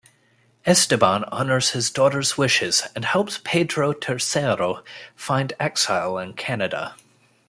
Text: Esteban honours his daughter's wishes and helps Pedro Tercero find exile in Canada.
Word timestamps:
Esteban 0.65 1.23
honours 1.25 1.69
his 1.73 1.91
daughter's 1.91 2.35
wishes 2.35 2.81
and 2.95 3.05
helps 3.05 3.39
Pedro 3.43 3.93
Tercero 3.93 4.83
find 5.15 5.53
exile 5.59 6.17
in 6.17 6.33
Canada. 6.33 6.95